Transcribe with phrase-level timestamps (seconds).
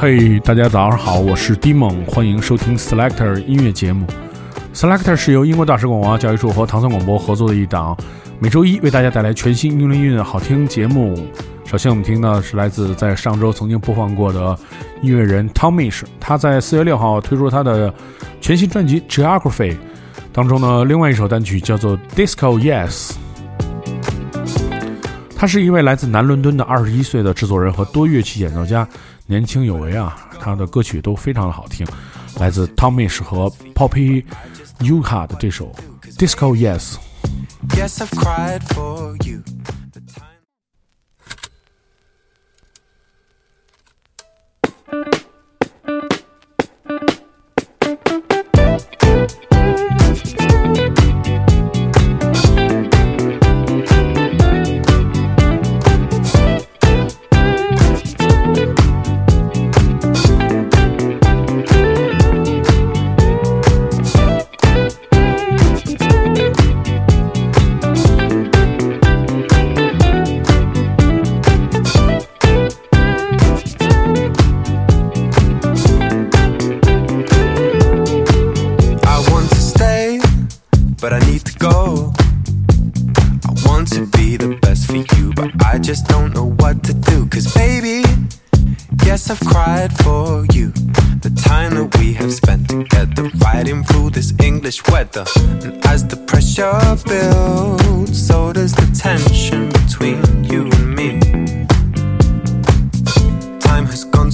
[0.00, 4.06] 嘿，大家早上好，我是 d 蒙，欢迎收听 Selector 音乐节目。
[4.72, 7.94] Selector 是由英国大使广播教育处和糖蒜广播合作的一档，
[8.38, 11.28] 每周一为大家带来全新英伦音乐好听节目。
[11.66, 14.58] 首先我们听到的是来自在上周曾经播放过的
[15.02, 17.92] 音乐人 Tomish，他在四月六号推出他的
[18.40, 19.76] 全新专辑 Geography
[20.32, 23.16] 当中呢，另外一首单曲叫做 Disco Yes。
[25.36, 28.88] 他是一位来自南伦敦的二十一岁的制作人和多乐器演奏家。
[29.30, 31.86] 年轻有为啊，他的歌曲都非常的好听，
[32.40, 34.24] 来自 Tomish 和 Poppy
[34.80, 35.70] Yuka 的这首
[36.18, 36.96] Disco Yes。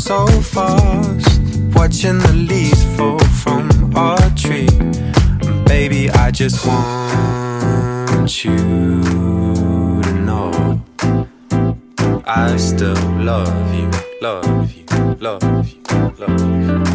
[0.06, 1.40] so fast,
[1.74, 4.68] watching the leaves fall from our tree.
[4.78, 8.56] And baby, I just want you
[10.02, 10.80] to know
[12.24, 13.90] I still love you,
[14.22, 14.84] love you,
[15.18, 15.82] love you,
[16.20, 16.85] love you.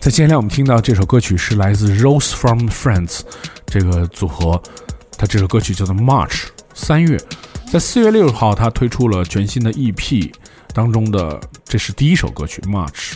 [0.00, 3.20] 在接下来我们听到这首歌曲是来自 Rose from France
[3.66, 4.60] 这个组合，
[5.16, 6.46] 他这首歌曲叫做 March。
[6.74, 7.16] 三月，
[7.72, 10.32] 在四月六号，他推出了全新的 EP
[10.74, 13.12] 当中的，这是第一首歌曲 March。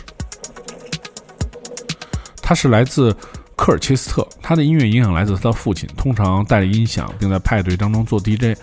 [2.41, 3.13] 它是来自
[3.57, 8.57] 科尔切斯特，他的音乐影响来自他的父亲，通常带着音响，并在派对当中做 DJ，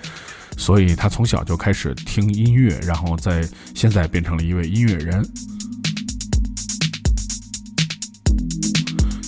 [0.55, 5.27] 所以他从小就开始听音乐，然后在现在变成了一位音乐人。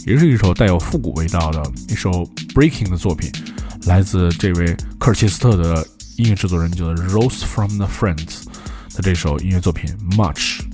[0.05, 2.11] 也是一首带有复古味道的一首
[2.53, 3.31] breaking 的作品，
[3.87, 5.85] 来自这位科尔切斯特的
[6.17, 8.45] 音乐制作人，叫做 Rose from the Friends
[8.95, 10.64] 的这首音乐作品 Much。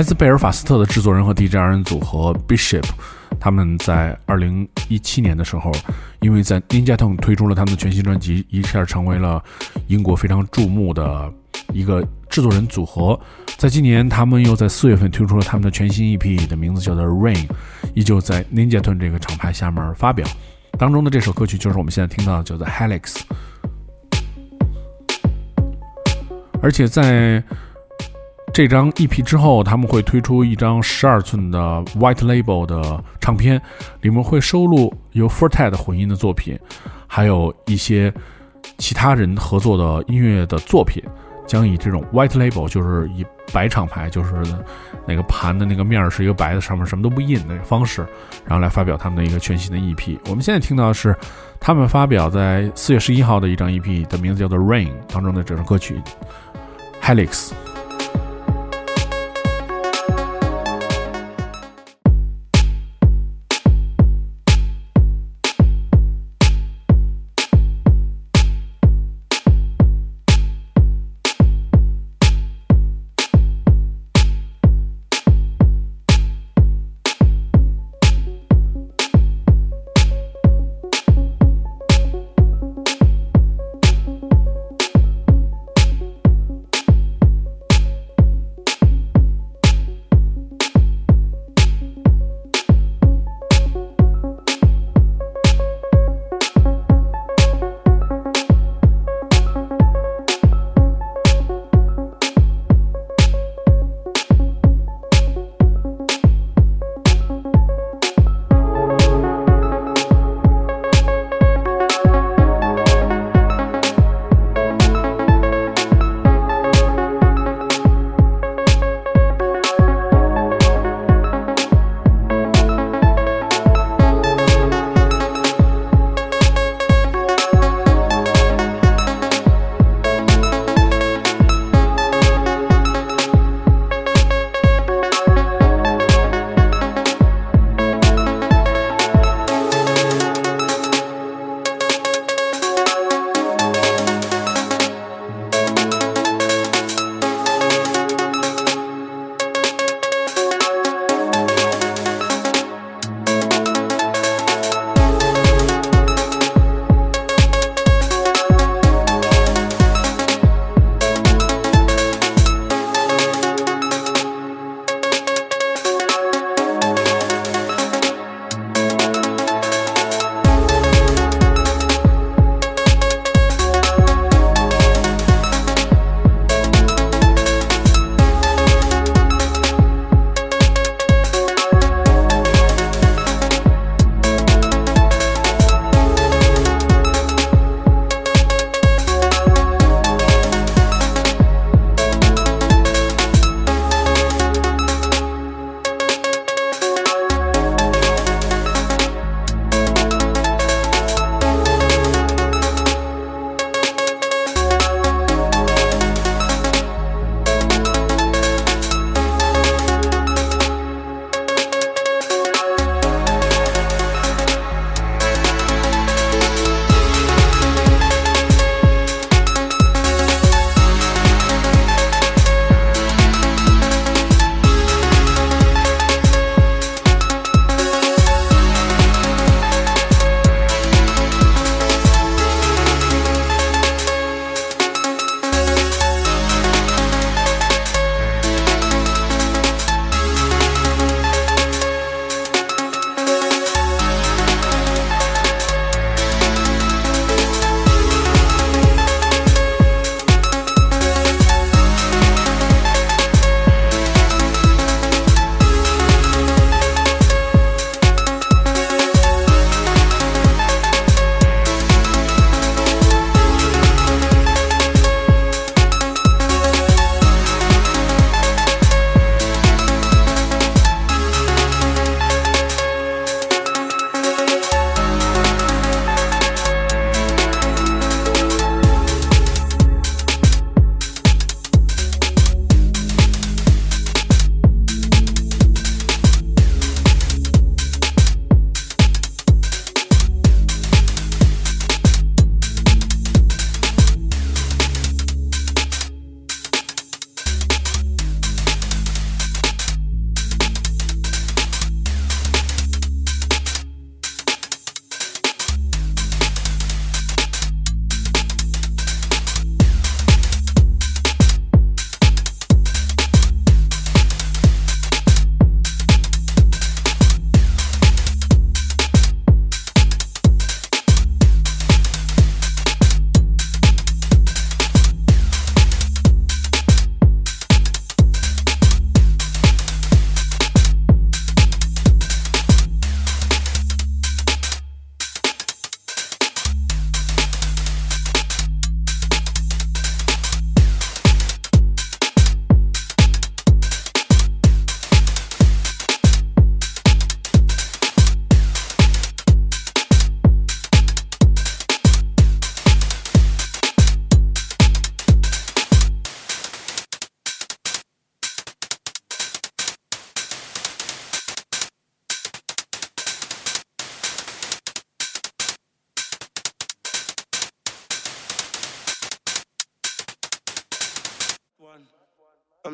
[0.00, 2.88] 来自贝尔法斯特的制作人和 DJ 二人组合 Bishop，
[3.38, 5.70] 他们在二零一七年的时候，
[6.22, 9.44] 因为在 Ninja Tune 推出了他们的全新专辑，一下成为了
[9.88, 11.30] 英国非常注目的
[11.74, 13.20] 一个制作人组合。
[13.58, 17.46] 在今年，他们又在四月份推出了他们的全新 EP，的名字叫做 Rain，
[17.92, 20.26] 依旧在 Ninja Tune 这个厂牌下面发表。
[20.78, 23.20] 当中的这首歌曲就是我们现在听到的，叫做 Helix。
[26.62, 27.44] 而且在
[28.52, 31.58] 这张 EP 之后，他们会推出一张十二寸的
[31.98, 33.60] White Label 的唱片，
[34.00, 36.58] 里面会收录由 Forte 混音的作品，
[37.06, 38.12] 还有一些
[38.76, 41.02] 其他人合作的音乐的作品，
[41.46, 44.34] 将以这种 White Label，就是以白厂牌，就是
[45.06, 48.04] 那个盘的那个面是一个白的，上面什么都不印的方式，
[48.44, 50.18] 然后来发表他们的一个全新的 EP。
[50.28, 51.16] 我们现在听到的是
[51.60, 56.00] 他们发表在四月十一号的一张 EP，的名字叫做 Rain 当中的这首歌曲
[57.00, 57.52] Helix。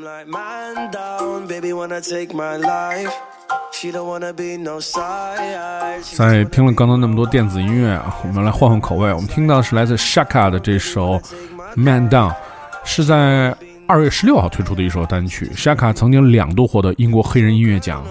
[0.07, 3.11] Like man down, baby wanna take my life.
[3.73, 6.01] She don't wanna be no side.
[6.15, 9.13] 在听了刚刚那么多电子音乐啊，我们来换换口味。
[9.13, 11.19] 我们听到的是来自 Shaka 的这首
[11.75, 12.31] 《Man Down》，
[12.85, 13.53] 是在
[13.89, 15.51] 二月十六号推出的一首单曲。
[15.57, 18.07] Shaka 曾经两度获得英国黑人音乐奖，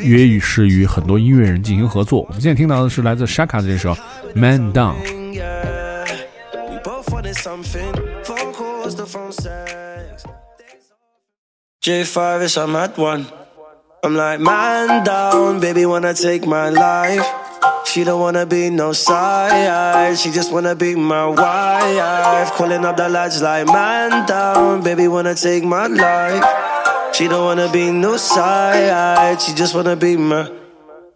[0.00, 2.22] 约是与很多音乐人进行合作。
[2.22, 3.94] 我们现在听到的是来自 Shaka 的这首
[4.34, 4.94] 《Man Down》。
[11.82, 13.26] J5 is I'm at one.
[14.04, 17.24] I'm like, man down, baby wanna take my life.
[17.86, 22.52] She don't wanna be no side, she just wanna be my wife.
[22.52, 26.44] Calling up the lads like, man down, baby wanna take my life.
[27.14, 30.52] She don't wanna be no side, she just wanna be my.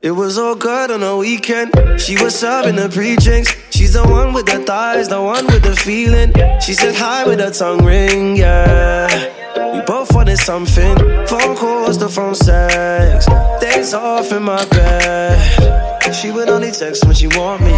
[0.00, 1.74] It was all good on the weekend.
[2.00, 3.54] She was serving the pre-drinks.
[3.68, 6.32] She's the one with the thighs, the one with the feeling.
[6.58, 9.43] She said hi with her tongue ring, yeah.
[9.86, 10.96] Both wanted something.
[11.26, 13.26] Phone calls, the phone sex.
[13.60, 16.14] Days off in my bed.
[16.14, 17.76] She would only text when she want me.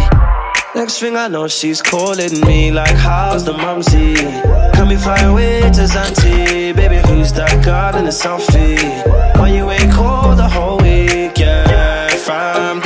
[0.75, 4.15] Next thing I know, she's calling me like, How's the mumsy?
[4.75, 6.75] Can we fly away to Zanti?
[6.75, 8.77] Baby, who's that girl in the selfie?
[9.37, 10.86] Why you ain't called the whole week?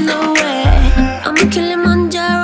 [0.00, 1.22] nowhere.
[1.24, 2.43] I'm a Kilimanjaro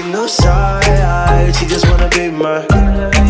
[0.31, 1.55] side.
[1.55, 2.65] She just wanna be my.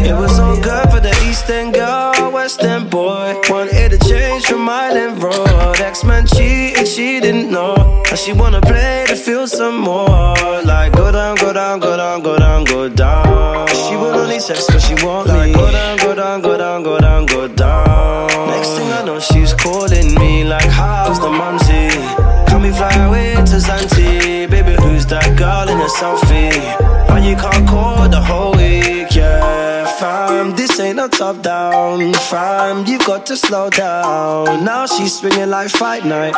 [0.05, 3.35] It was all good for the East End girl, West End boy.
[3.49, 5.79] Wanted to change from Island Road.
[5.79, 7.75] Ex man cheated, she didn't know.
[8.09, 10.35] Now she wanna play to feel some more.
[10.63, 13.67] Like go down, go down, go down, go down, go down.
[13.67, 15.33] She would only text when she want me.
[15.33, 18.49] Like go down, go down, go down, go down, go down.
[18.49, 21.89] Next thing I know, she's calling me like, how's the mumsy?
[22.47, 24.49] Can we fly away to Zanti?
[24.49, 26.90] Baby, who's that girl in the selfie?
[27.35, 29.85] Can't call the whole week, yeah.
[29.99, 32.13] Fam, this ain't no top down.
[32.13, 34.65] Fam, you've got to slow down.
[34.65, 36.35] Now she's swinging like fight night.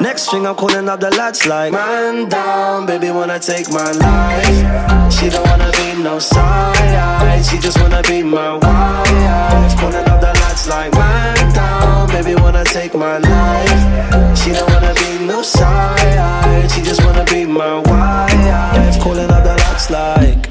[0.00, 5.12] Next thing I'm calling up the lads like Man down, baby wanna take my life.
[5.12, 9.76] She don't wanna be no side She just wanna be my wife.
[9.76, 14.38] Calling up the lads like Man down, baby wanna take my life.
[14.38, 19.02] She don't wanna be no side She just wanna be my wife.
[19.02, 19.57] Calling up the
[19.90, 20.48] like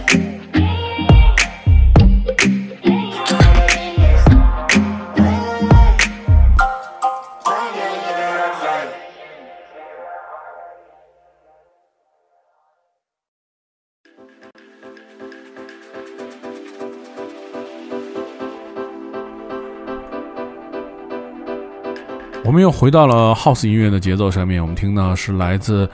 [22.43, 25.87] 我们又回到了 House 音乐的节奏上面，我们听到是来自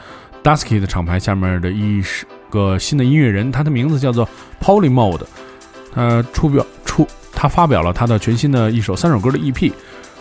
[0.43, 1.99] Dusky 的厂牌下面的一
[2.53, 4.29] 个新的音乐人，他的名字叫做
[4.61, 5.23] Poly Mode，
[5.91, 9.73] 他出表出他发表了他的全新的一首三首歌的 EP，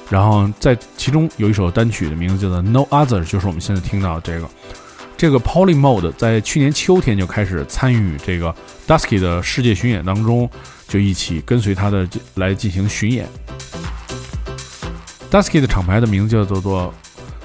[0.08, 4.48] 然后在其中有一首单曲的名字叫做 No Other，就是我们现在听到这个。
[5.14, 8.52] 这个 Poly Mode 在去年秋天就开始参与这个
[8.88, 10.50] Dusky 的世界巡演当中，
[10.88, 13.28] 就一起跟随他的来进行巡演。
[15.30, 16.92] Dusky 的厂牌的名字叫做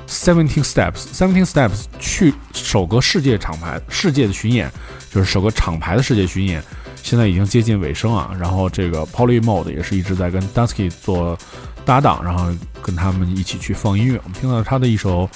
[0.07, 1.05] Seventeen Steps。
[1.13, 4.71] Seventeen Steps 去首个世界厂牌世界的巡演，
[5.11, 6.63] 就是首个厂牌的世界巡演，
[7.03, 8.35] 现在已经接近尾声啊。
[8.39, 11.37] 然后这个 Poly Mode 也是一直在跟 Dusky 做
[11.85, 12.47] 搭档，然后
[12.81, 14.19] 跟他们一起去放音乐。
[14.23, 15.29] 我们听到他的一首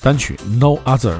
[0.00, 1.18] 单曲 No Other。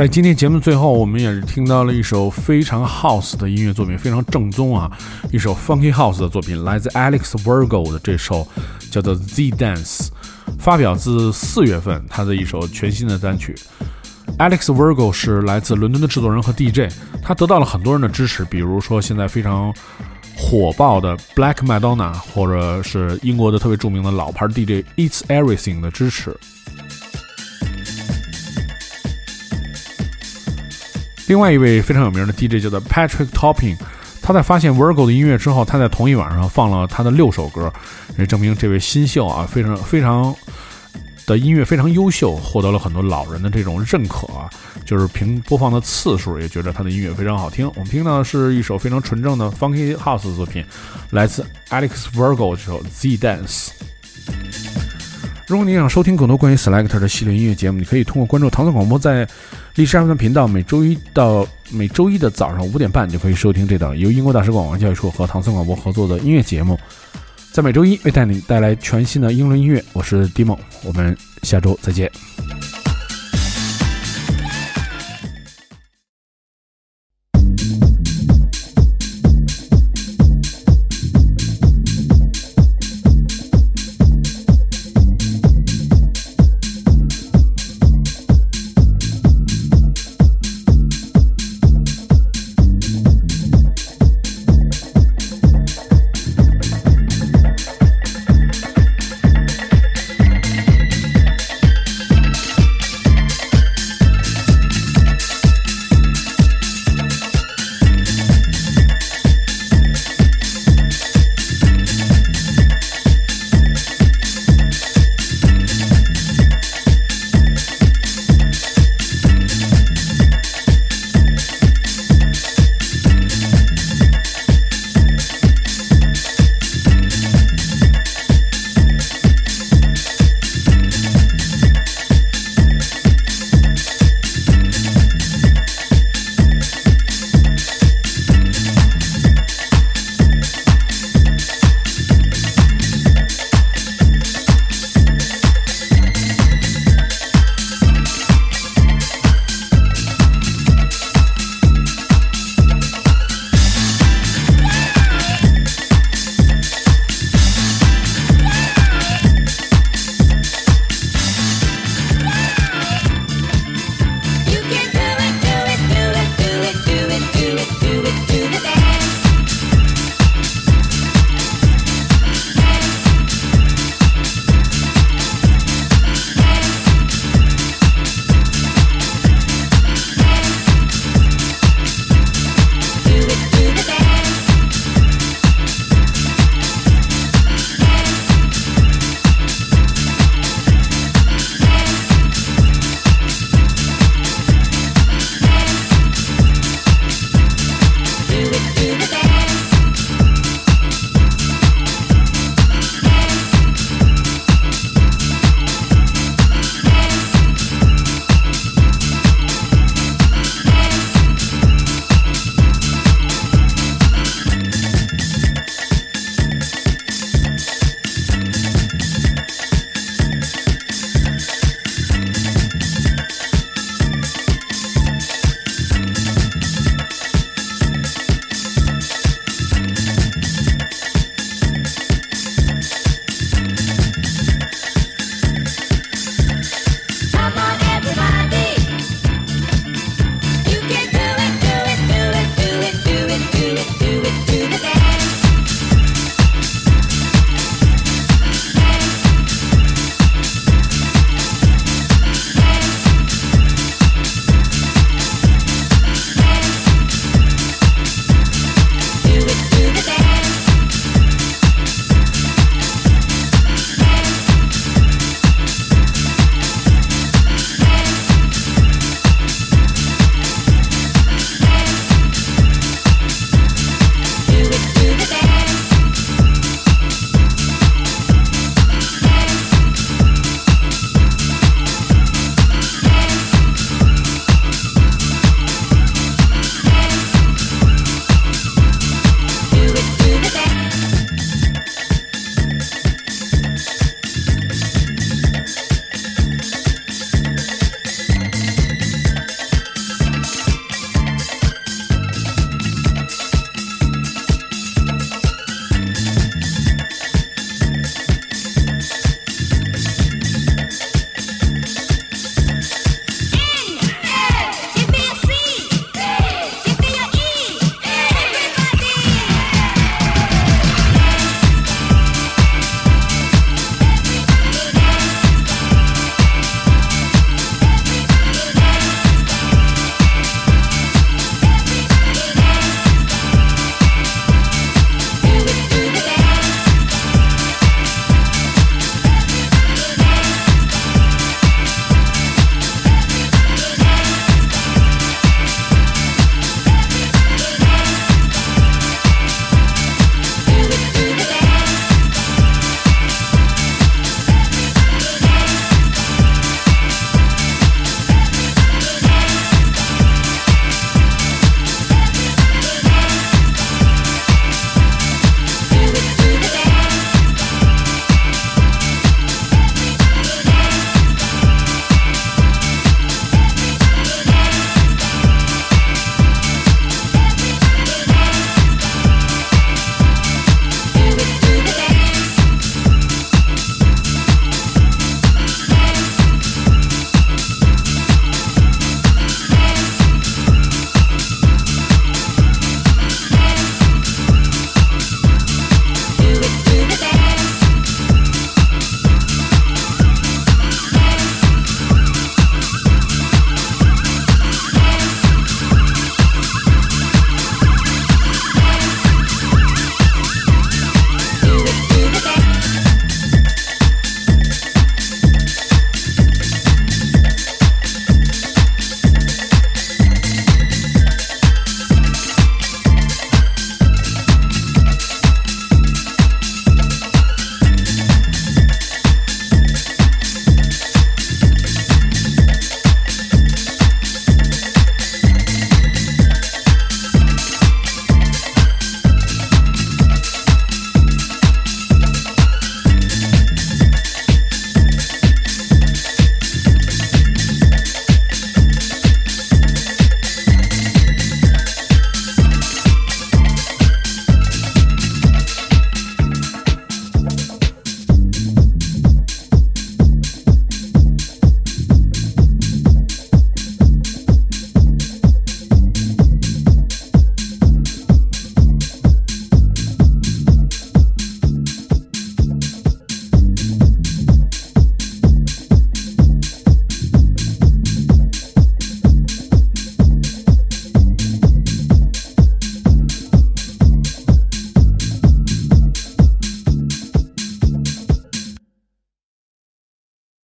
[0.00, 4.90] 在今天节目最后，我们也是听到了一首非常 house 的音乐作品，非常正宗啊，
[5.30, 8.48] 一首 funky house 的作品，来自 Alex Virgo 的这首
[8.90, 10.08] 叫做 Z Dance，
[10.58, 13.54] 发表自四月份他的一首全新的单曲。
[14.38, 16.90] Alex Virgo 是来自伦敦的制作人和 DJ，
[17.22, 19.70] 他得到了很多人的支持，比如说现在非常
[20.34, 26.34] 火爆的 Black Madonna，或者是英国的特别著名的老牌 DJ It's Everything 的支持。
[31.30, 33.78] 另外一位非常有名的 DJ 叫做 Patrick Topping，
[34.20, 37.72] 他在发现 Virgo 的音乐之后，他在同一晚上放了他的六首歌，
[38.18, 40.34] 也证明这位新秀啊，非常非常
[41.26, 44.50] 的音乐非常优秀，获得了很多老人的这种认可啊。
[44.84, 47.70] 就是凭播放的次数，也觉得他的音乐非常好听。
[47.76, 50.64] 我们听到的是一首非常纯正的 Funky House 的作品，
[51.10, 53.68] 来自 Alex Virgo 这首 Z Dance。
[55.50, 59.26] 如果你想收听更多关于 Selector 的系列音乐节目，你可以通过关注唐宋广播在
[59.74, 66.78] 历史 FM 频道，每周一到每周一的早上五点半，就可以收听这档由英国大使馆王教育处和唐宋广播合作的音乐节目，
[67.50, 69.84] 在每周一为带你带来全新的英伦音乐。
[69.92, 72.08] 我是 Dimon，我们下周再见。